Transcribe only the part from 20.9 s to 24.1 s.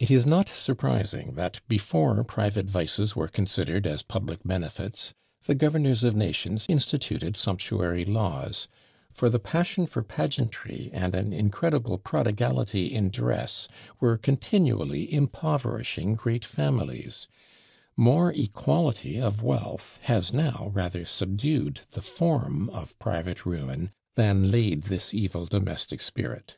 subdued the form of private ruin